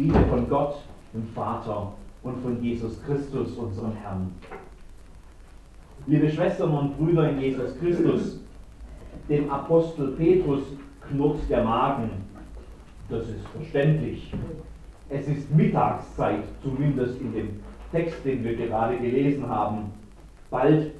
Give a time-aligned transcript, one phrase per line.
[0.00, 0.76] Friede von Gott,
[1.12, 1.92] dem Vater
[2.22, 4.32] und von Jesus Christus, unserem Herrn.
[6.06, 8.40] Liebe Schwestern und Brüder in Jesus Christus,
[9.28, 10.62] dem Apostel Petrus
[11.06, 12.10] knurrt der Magen.
[13.10, 14.32] Das ist verständlich.
[15.10, 17.60] Es ist Mittagszeit, zumindest in dem
[17.92, 19.92] Text, den wir gerade gelesen haben.
[20.48, 20.92] Bald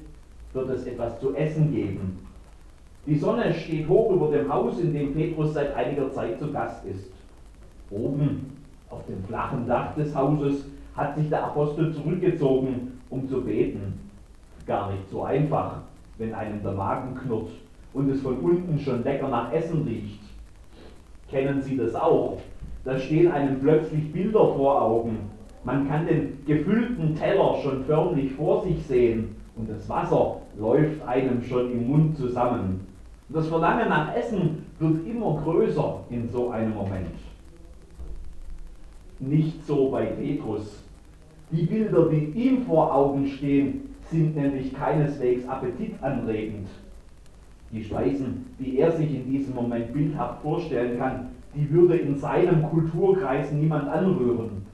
[0.53, 2.19] wird es etwas zu essen geben.
[3.07, 6.85] Die Sonne steht hoch über dem Haus, in dem Petrus seit einiger Zeit zu Gast
[6.85, 7.11] ist.
[7.89, 8.60] Oben
[8.91, 13.99] auf dem flachen Dach des Hauses hat sich der Apostel zurückgezogen, um zu beten.
[14.67, 15.77] Gar nicht so einfach,
[16.17, 17.49] wenn einem der Magen knurrt
[17.93, 20.19] und es von unten schon lecker nach Essen riecht.
[21.29, 22.39] Kennen Sie das auch?
[22.83, 25.17] Da stehen einem plötzlich Bilder vor Augen.
[25.63, 31.43] Man kann den gefüllten Teller schon förmlich vor sich sehen und das Wasser läuft einem
[31.43, 32.87] schon im Mund zusammen.
[33.29, 37.15] Das Verlangen nach Essen wird immer größer in so einem Moment.
[39.21, 40.83] Nicht so bei Petrus.
[41.51, 46.67] Die Bilder, die ihm vor Augen stehen, sind nämlich keineswegs appetitanregend.
[47.71, 52.63] Die Speisen, die er sich in diesem Moment bildhaft vorstellen kann, die würde in seinem
[52.63, 54.65] Kulturkreis niemand anrühren.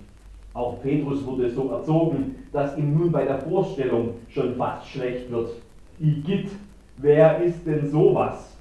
[0.53, 5.49] Auch Petrus wurde so erzogen, dass ihm nun bei der Vorstellung schon fast schlecht wird.
[5.99, 6.51] Igitt,
[6.95, 8.55] wer ist denn sowas?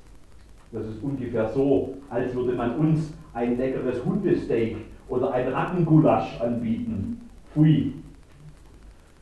[0.72, 7.20] Das ist ungefähr so, als würde man uns ein leckeres Hundesteak oder ein Rattengulasch anbieten.
[7.52, 7.94] Pfui.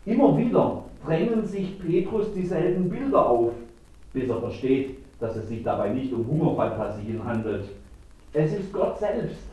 [0.06, 3.52] Immer wieder drängen sich Petrus dieselben Bilder auf,
[4.12, 7.68] bis er versteht, dass es sich dabei nicht um Hungerfantasien handelt.
[8.32, 9.44] Es ist Gott selbst,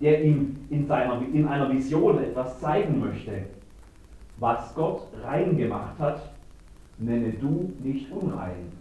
[0.00, 3.44] der ihm in, seiner, in einer Vision etwas zeigen möchte.
[4.38, 6.32] Was Gott rein gemacht hat,
[6.98, 8.72] nenne du nicht unrein.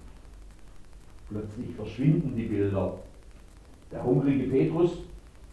[1.30, 2.96] Plötzlich verschwinden die Bilder.
[3.92, 4.98] Der hungrige Petrus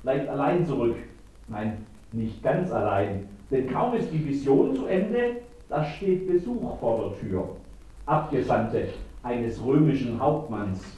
[0.03, 0.97] bleibt allein zurück.
[1.49, 3.29] Nein, nicht ganz allein.
[3.51, 5.37] Denn kaum ist die Vision zu Ende,
[5.69, 7.49] da steht Besuch vor der Tür.
[8.07, 8.89] Abgesandte
[9.23, 10.97] eines römischen Hauptmanns.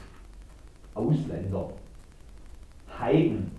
[0.93, 1.69] Ausländer.
[2.99, 3.51] Heiden.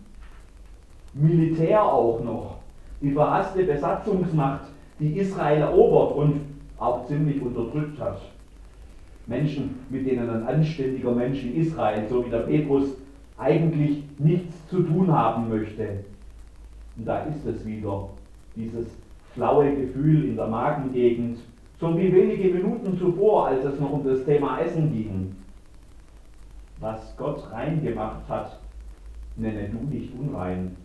[1.15, 2.59] Militär auch noch.
[3.01, 4.67] Die verhasste Besatzungsmacht,
[4.99, 6.41] die Israel erobert und
[6.79, 8.21] auch ziemlich unterdrückt hat.
[9.27, 12.97] Menschen, mit denen ein anständiger Mensch in Israel, so wie der Petrus,
[13.39, 16.05] eigentlich nichts zu tun haben möchte.
[16.97, 18.09] Und da ist es wieder,
[18.55, 18.87] dieses
[19.35, 21.39] flaue Gefühl in der Magengegend,
[21.81, 25.35] so wie wenige Minuten zuvor, als es noch um das Thema Essen ging.
[26.81, 28.59] Was Gott rein gemacht hat,
[29.37, 30.77] nenne du nicht unrein.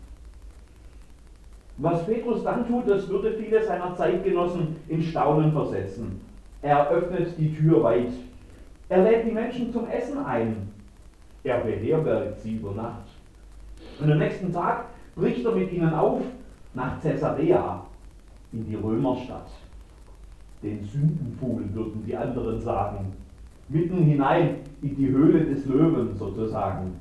[1.77, 6.19] Was Petrus dann tut, das würde viele seiner Zeitgenossen in Staunen versetzen.
[6.63, 8.13] Er öffnet die Tür weit.
[8.89, 10.69] Er lädt die Menschen zum Essen ein.
[11.43, 13.05] Er beherbergt sie über Nacht.
[13.99, 14.85] Und am nächsten Tag
[15.17, 16.21] bricht er mit ihnen auf
[16.73, 17.83] nach Caesarea,
[18.53, 19.49] in die Römerstadt.
[20.63, 23.13] Den Sündenpfuhl würden die anderen sagen.
[23.67, 26.93] Mitten hinein in die Höhle des Löwen sozusagen.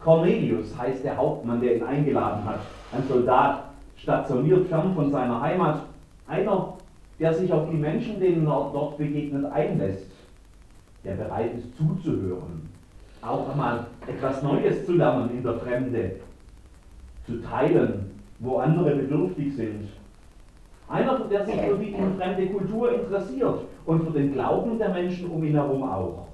[0.00, 2.60] Cornelius heißt der Hauptmann, der ihn eingeladen hat.
[2.92, 3.64] Ein Soldat,
[3.96, 5.82] stationiert fern von seiner Heimat.
[6.26, 6.74] Einer,
[7.20, 10.10] der sich auf die Menschen, denen er dort begegnet, einlässt.
[11.04, 12.68] Der bereit ist zuzuhören.
[13.22, 16.16] Auch einmal etwas Neues zu lernen in der Fremde.
[17.26, 18.10] Zu teilen,
[18.40, 19.88] wo andere bedürftig sind.
[20.88, 25.42] Einer, der sich für die fremde Kultur interessiert und für den Glauben der Menschen um
[25.44, 26.26] ihn herum auch.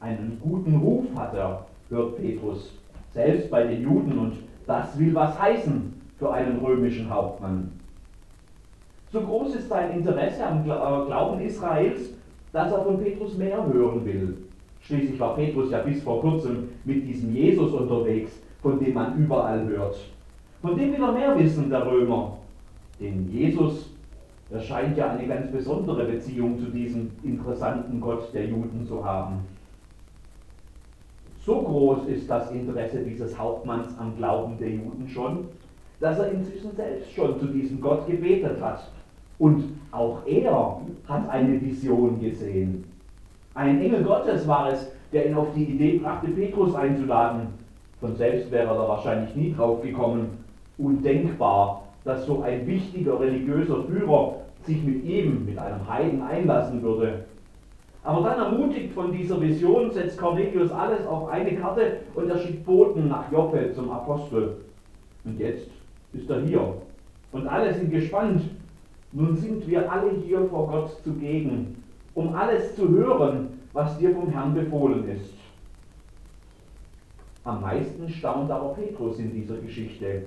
[0.00, 2.72] Einen guten Ruf hat er hört Petrus,
[3.12, 4.34] selbst bei den Juden, und
[4.66, 7.72] das will was heißen für einen römischen Hauptmann.
[9.12, 12.14] So groß ist sein Interesse am äh, Glauben Israels,
[12.52, 14.38] dass er von Petrus mehr hören will.
[14.80, 19.66] Schließlich war Petrus ja bis vor kurzem mit diesem Jesus unterwegs, von dem man überall
[19.66, 19.96] hört.
[20.60, 22.38] Von dem will er mehr wissen, der Römer.
[23.00, 23.90] Denn Jesus,
[24.50, 29.40] er scheint ja eine ganz besondere Beziehung zu diesem interessanten Gott der Juden zu haben.
[31.44, 35.46] So groß ist das Interesse dieses Hauptmanns am Glauben der Juden schon,
[35.98, 38.88] dass er inzwischen selbst schon zu diesem Gott gebetet hat.
[39.38, 42.84] Und auch er hat eine Vision gesehen.
[43.54, 47.48] Ein Engel Gottes war es, der ihn auf die Idee brachte, Petrus einzuladen.
[48.02, 50.44] Von selbst wäre er da wahrscheinlich nie drauf gekommen.
[50.76, 57.26] Undenkbar, dass so ein wichtiger religiöser Führer sich mit ihm, mit einem Heiden einlassen würde.
[58.02, 62.66] Aber dann ermutigt von dieser Vision setzt Cornelius alles auf eine Karte und er schickt
[62.66, 64.56] Boten nach Joppe zum Apostel.
[65.24, 65.70] Und jetzt
[66.12, 66.74] ist er hier.
[67.30, 68.42] Und alle sind gespannt.
[69.12, 71.76] Nun sind wir alle hier vor Gott zugegen,
[72.14, 75.41] um alles zu hören, was dir vom Herrn befohlen ist.
[77.44, 80.22] Am meisten staunt aber Petrus in dieser Geschichte.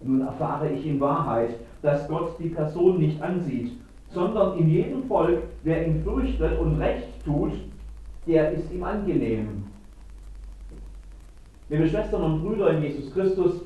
[0.00, 3.72] Nun erfahre ich in Wahrheit, dass Gott die Person nicht ansieht,
[4.10, 7.52] sondern in jedem Volk, wer ihn fürchtet und Recht tut,
[8.26, 9.64] der ist ihm angenehm.
[11.68, 13.60] Liebe Schwestern und Brüder in Jesus Christus,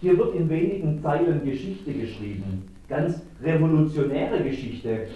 [0.00, 5.08] hier wird in wenigen Zeilen Geschichte geschrieben, ganz revolutionäre Geschichte.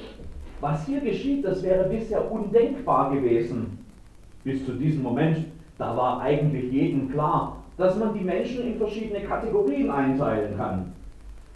[0.61, 3.79] Was hier geschieht, das wäre bisher undenkbar gewesen.
[4.45, 5.47] Bis zu diesem Moment,
[5.79, 10.93] da war eigentlich jedem klar, dass man die Menschen in verschiedene Kategorien einteilen kann.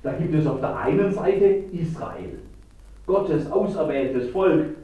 [0.03, 2.39] Da gibt es auf der einen Seite Israel,
[3.07, 4.77] Gottes auserwähltes Volk.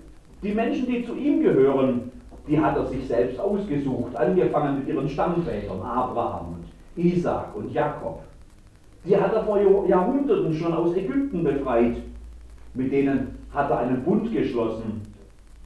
[0.42, 2.10] Die Menschen, die zu ihm gehören,
[2.48, 8.22] die hat er sich selbst ausgesucht, angefangen mit ihren Stammvätern Abraham und Isaac und Jakob.
[9.04, 11.96] Die hat er vor Jahrhunderten schon aus Ägypten befreit.
[12.74, 15.02] Mit denen hat er einen Bund geschlossen.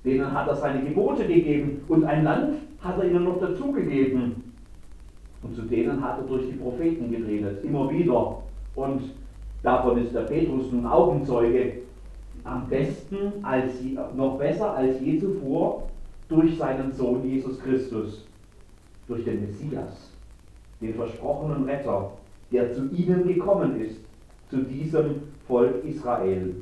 [0.05, 4.52] Denen hat er seine Gebote gegeben und ein Land hat er ihnen noch dazugegeben.
[5.43, 8.43] Und zu denen hat er durch die Propheten geredet, immer wieder.
[8.75, 9.02] Und
[9.62, 11.82] davon ist der Petrus nun Augenzeuge.
[12.44, 13.73] Am besten, als,
[14.17, 15.84] noch besser als je zuvor,
[16.29, 18.26] durch seinen Sohn Jesus Christus,
[19.06, 20.11] durch den Messias,
[20.81, 22.12] den versprochenen Retter,
[22.50, 24.00] der zu ihnen gekommen ist,
[24.50, 26.55] zu diesem Volk Israel.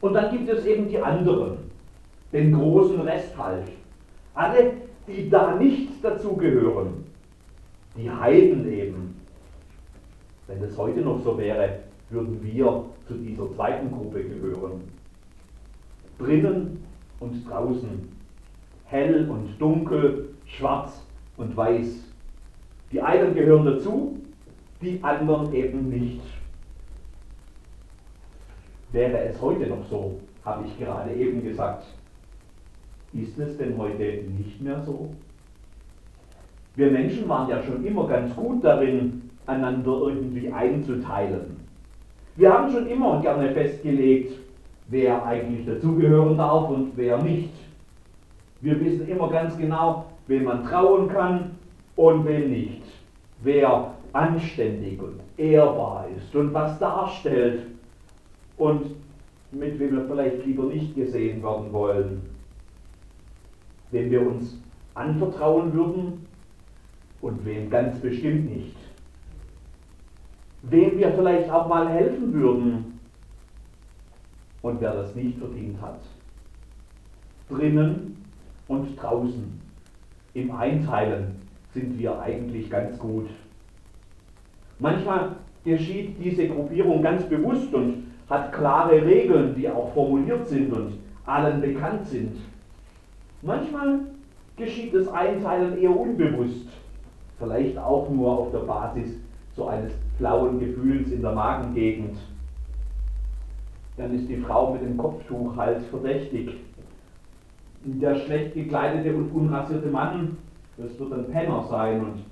[0.00, 1.58] Und dann gibt es eben die anderen,
[2.32, 3.68] den großen Rest halt.
[4.34, 4.72] Alle,
[5.06, 7.04] die da nicht dazugehören,
[7.96, 9.20] die Heiden eben.
[10.46, 14.82] Wenn es heute noch so wäre, würden wir zu dieser zweiten Gruppe gehören.
[16.18, 16.84] Drinnen
[17.20, 18.08] und draußen,
[18.84, 21.02] hell und dunkel, schwarz
[21.36, 22.04] und weiß.
[22.92, 24.18] Die einen gehören dazu,
[24.82, 26.20] die anderen eben nicht.
[28.92, 31.86] Wäre es heute noch so, habe ich gerade eben gesagt.
[33.14, 35.10] Ist es denn heute nicht mehr so?
[36.74, 41.56] Wir Menschen waren ja schon immer ganz gut darin, einander irgendwie einzuteilen.
[42.34, 44.32] Wir haben schon immer gerne festgelegt,
[44.88, 47.52] wer eigentlich dazugehören darf und wer nicht.
[48.60, 51.52] Wir wissen immer ganz genau, wem man trauen kann
[51.94, 52.82] und wem nicht.
[53.42, 57.66] Wer anständig und ehrbar ist und was darstellt
[58.56, 58.96] und
[59.52, 62.33] mit wem wir vielleicht lieber nicht gesehen werden wollen.
[63.94, 64.60] Wem wir uns
[64.94, 66.26] anvertrauen würden
[67.20, 68.76] und wem ganz bestimmt nicht.
[70.62, 72.98] Wem wir vielleicht auch mal helfen würden
[74.62, 76.00] und wer das nicht verdient hat.
[77.48, 78.16] Drinnen
[78.66, 79.60] und draußen.
[80.32, 81.36] Im Einteilen
[81.72, 83.28] sind wir eigentlich ganz gut.
[84.80, 90.94] Manchmal geschieht diese Gruppierung ganz bewusst und hat klare Regeln, die auch formuliert sind und
[91.26, 92.38] allen bekannt sind.
[93.44, 94.00] Manchmal
[94.56, 96.68] geschieht das Einteilen eher unbewusst,
[97.38, 99.10] vielleicht auch nur auf der Basis
[99.54, 102.16] so eines flauen Gefühls in der Magengegend
[103.96, 106.56] dann ist die Frau mit dem Kopftuch halt verdächtig.
[107.84, 110.38] Der schlecht gekleidete und unrasierte Mann,
[110.76, 112.24] das wird ein Penner sein und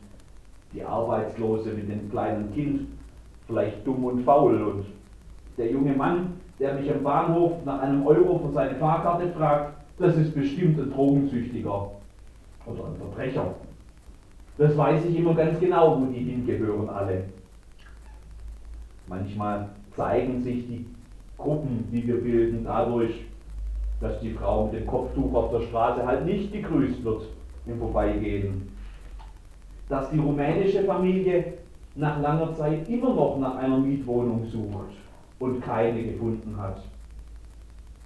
[0.72, 2.88] die Arbeitslose mit dem kleinen Kind
[3.46, 4.86] vielleicht dumm und faul und
[5.58, 10.17] der junge Mann, der mich am Bahnhof nach einem Euro für seine Fahrkarte fragt, das
[10.17, 11.91] ist bestimmt ein Drogensüchtiger
[12.67, 13.55] oder ein Verbrecher.
[14.58, 17.25] Das weiß ich immer ganz genau, wo die hingehören alle.
[19.06, 20.87] Manchmal zeigen sich die
[21.37, 23.25] Gruppen, die wir bilden, dadurch,
[24.01, 27.25] dass die Frau mit dem Kopftuch auf der Straße halt nicht gegrüßt wird
[27.67, 28.69] im Vorbeigehen.
[29.89, 31.55] Dass die rumänische Familie
[31.94, 34.94] nach langer Zeit immer noch nach einer Mietwohnung sucht
[35.39, 36.82] und keine gefunden hat.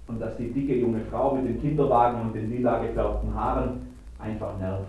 [0.07, 3.81] Und dass die dicke junge Frau mit dem Kinderwagen und den lila gefärbten Haaren
[4.19, 4.87] einfach nervt.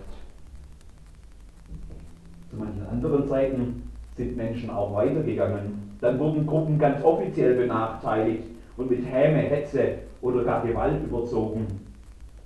[2.49, 3.83] Zu manchen anderen Zeiten
[4.15, 8.43] sind Menschen auch weitergegangen dann wurden Gruppen ganz offiziell benachteiligt
[8.77, 11.67] und mit Häme, Hetze oder gar Gewalt überzogen.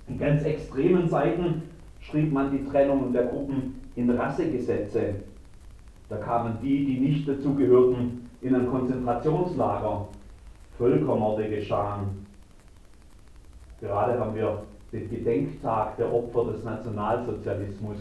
[0.08, 1.62] In ganz extremen Zeiten
[2.00, 5.14] schrieb man die Trennung der Gruppen in Rassegesetze.
[6.08, 10.08] Da kamen die, die nicht dazugehörten, in ein Konzentrationslager.
[10.76, 12.23] Völkermorde geschahen.
[13.84, 14.62] Gerade haben wir
[14.92, 17.98] den Gedenktag der Opfer des Nationalsozialismus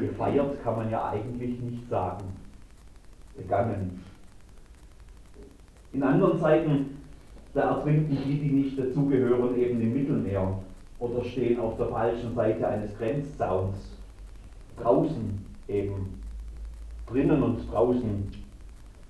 [0.00, 2.24] gefeiert, kann man ja eigentlich nicht sagen.
[3.36, 4.04] Begangen.
[5.92, 6.98] In anderen Zeiten,
[7.52, 10.58] da ertrinken die, die nicht dazugehören, eben im Mittelmeer
[11.00, 13.98] oder stehen auf der falschen Seite eines Grenzzauns.
[14.80, 16.20] Draußen eben.
[17.08, 18.30] Drinnen und draußen.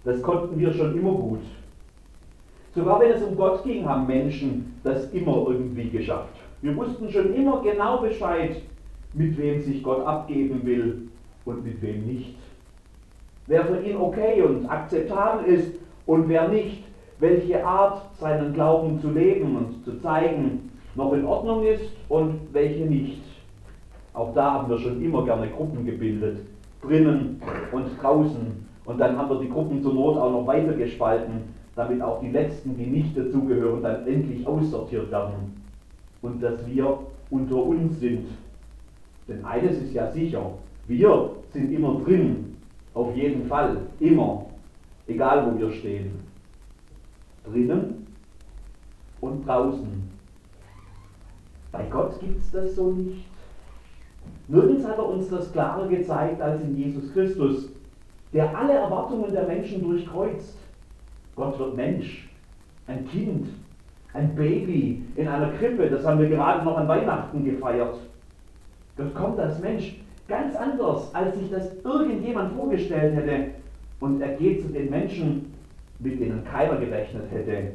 [0.05, 1.43] Das konnten wir schon immer gut.
[2.75, 6.35] Sogar wenn es um Gott ging, haben Menschen das immer irgendwie geschafft.
[6.63, 8.57] Wir wussten schon immer genau Bescheid,
[9.13, 11.09] mit wem sich Gott abgeben will
[11.45, 12.37] und mit wem nicht.
[13.47, 16.85] wer für ihn okay und akzeptabel ist und wer nicht,
[17.19, 22.85] welche Art seinen Glauben zu leben und zu zeigen noch in Ordnung ist und welche
[22.85, 23.23] nicht.
[24.15, 26.39] Auch da haben wir schon immer gerne Gruppen gebildet,
[26.83, 27.41] drinnen
[27.73, 28.67] und draußen.
[28.85, 32.31] Und dann haben wir die Gruppen zur Not auch noch weiter gespalten, damit auch die
[32.31, 35.63] Letzten, die nicht dazugehören, dann endlich aussortiert werden.
[36.21, 36.99] Und dass wir
[37.31, 38.27] unter uns sind.
[39.27, 40.53] Denn eines ist ja sicher,
[40.87, 42.57] wir sind immer drin,
[42.95, 44.47] auf jeden Fall, immer,
[45.07, 46.13] egal wo wir stehen.
[47.45, 48.07] Drinnen
[49.21, 50.11] und draußen.
[51.71, 53.25] Bei Gott gibt es das so nicht.
[54.49, 57.71] Nirgends hat er uns das klarer gezeigt als in Jesus Christus,
[58.33, 60.59] der alle Erwartungen der Menschen durchkreuzt.
[61.37, 62.29] Gott wird Mensch,
[62.87, 63.49] ein Kind,
[64.13, 67.99] ein Baby in einer Krippe, das haben wir gerade noch an Weihnachten gefeiert.
[68.97, 69.97] Gott kommt als Mensch
[70.29, 73.53] ganz anders, als sich das irgendjemand vorgestellt hätte.
[74.01, 75.55] Und er geht zu den Menschen,
[76.01, 77.73] mit denen keiner gerechnet hätte,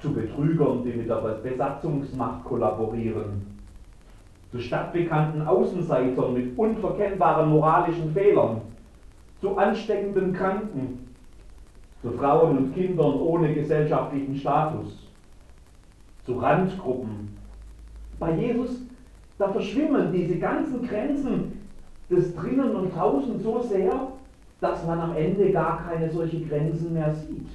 [0.00, 3.46] zu Betrügern, die mit der Besatzungsmacht kollaborieren,
[4.50, 8.62] zu stadtbekannten Außenseitern mit unverkennbaren moralischen Fehlern,
[9.40, 11.09] zu ansteckenden Kranken,
[12.02, 15.08] zu Frauen und Kindern ohne gesellschaftlichen Status,
[16.24, 17.36] zu Randgruppen.
[18.18, 18.82] Bei Jesus,
[19.38, 21.60] da verschwimmen diese ganzen Grenzen
[22.10, 24.08] des Drinnen und Draußen so sehr,
[24.60, 27.48] dass man am Ende gar keine solche Grenzen mehr sieht.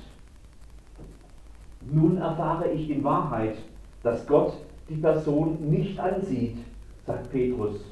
[1.91, 3.57] Nun erfahre ich in Wahrheit,
[4.01, 4.53] dass Gott
[4.89, 6.57] die Person nicht ansieht,
[7.05, 7.83] sagt Petrus.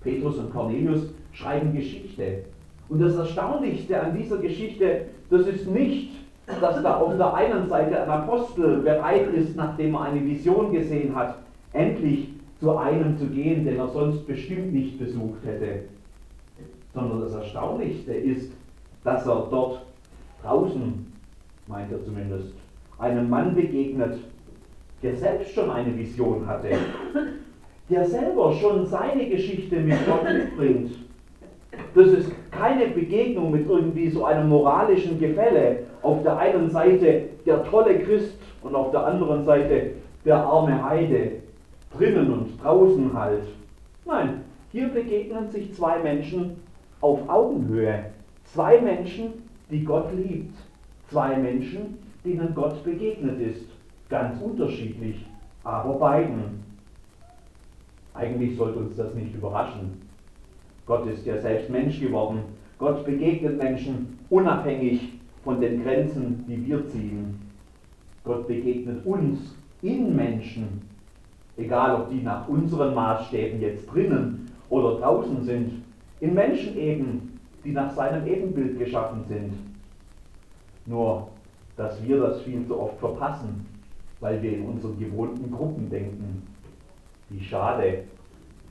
[0.00, 2.44] Petrus und Cornelius schreiben Geschichte.
[2.88, 6.12] Und das Erstaunlichste an dieser Geschichte, das ist nicht,
[6.60, 11.14] dass da auf der einen Seite ein Apostel bereit ist, nachdem er eine Vision gesehen
[11.14, 11.38] hat,
[11.72, 12.28] endlich
[12.58, 15.84] zu einem zu gehen, den er sonst bestimmt nicht besucht hätte.
[16.94, 18.52] Sondern das Erstaunlichste ist,
[19.04, 19.82] dass er dort
[20.42, 21.06] draußen,
[21.66, 22.54] meint er zumindest,
[22.98, 24.18] einem Mann begegnet,
[25.02, 26.70] der selbst schon eine Vision hatte,
[27.88, 30.92] der selber schon seine Geschichte mit Gott mitbringt.
[31.94, 35.84] Das ist keine Begegnung mit irgendwie so einem moralischen Gefälle.
[36.02, 39.92] Auf der einen Seite der tolle Christ und auf der anderen Seite
[40.24, 41.32] der arme Heide.
[41.96, 43.44] Drinnen und draußen halt.
[44.04, 46.56] Nein, hier begegnen sich zwei Menschen
[47.00, 48.06] auf Augenhöhe.
[48.44, 50.56] Zwei Menschen, die Gott liebt.
[51.08, 53.66] Zwei Menschen, denen Gott begegnet ist.
[54.08, 55.24] Ganz unterschiedlich,
[55.64, 56.62] aber beiden.
[58.14, 60.07] Eigentlich sollte uns das nicht überraschen.
[60.88, 62.40] Gott ist ja selbst Mensch geworden.
[62.78, 65.12] Gott begegnet Menschen unabhängig
[65.44, 67.38] von den Grenzen, die wir ziehen.
[68.24, 70.82] Gott begegnet uns in Menschen,
[71.56, 75.72] egal ob die nach unseren Maßstäben jetzt drinnen oder draußen sind,
[76.20, 79.52] in Menschen eben, die nach seinem Ebenbild geschaffen sind.
[80.86, 81.28] Nur
[81.76, 83.64] dass wir das viel zu oft verpassen,
[84.20, 86.42] weil wir in unseren gewohnten Gruppen denken.
[87.28, 88.04] Wie schade,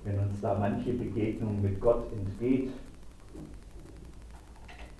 [0.07, 2.71] wenn uns da manche Begegnung mit Gott entgeht.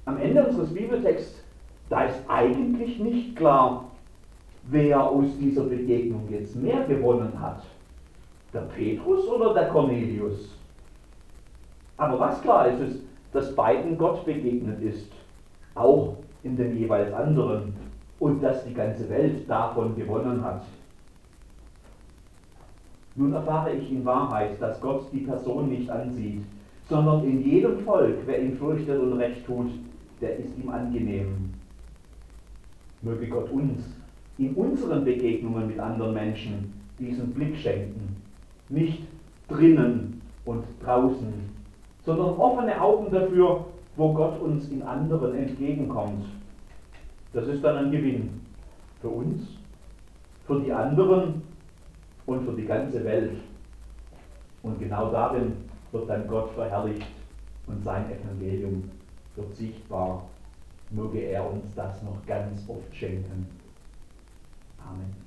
[0.06, 1.44] Am Ende unseres Bibeltexts,
[1.90, 3.90] da ist eigentlich nicht klar,
[4.64, 7.64] wer aus dieser Begegnung jetzt mehr gewonnen hat.
[8.54, 10.58] Der Petrus oder der Cornelius?
[11.96, 13.00] Aber was klar ist, ist,
[13.32, 15.12] dass beiden Gott begegnet ist,
[15.76, 17.74] auch in den jeweils anderen
[18.20, 20.64] und dass die ganze Welt davon gewonnen hat.
[23.18, 26.44] Nun erfahre ich in Wahrheit, dass Gott die Person nicht ansieht,
[26.88, 29.72] sondern in jedem Volk, wer ihn fürchtet und recht tut,
[30.22, 31.52] der ist ihm angenehm.
[33.02, 33.84] Möge Gott uns
[34.38, 38.16] in unseren Begegnungen mit anderen Menschen diesen Blick schenken.
[38.70, 39.02] Nicht
[39.48, 41.34] drinnen und draußen,
[42.06, 46.26] sondern offene Augen dafür, wo Gott uns in anderen entgegenkommt.
[47.34, 48.42] Das ist dann ein Gewinn
[49.02, 49.58] für uns,
[50.46, 51.42] für die anderen
[52.28, 53.32] und für die ganze Welt.
[54.62, 55.54] Und genau darin
[55.92, 57.08] wird dann Gott verherrlicht
[57.66, 58.84] und sein Evangelium
[59.36, 60.30] wird sichtbar.
[60.92, 63.48] Möge er uns das noch ganz oft schenken.
[64.80, 65.27] Amen.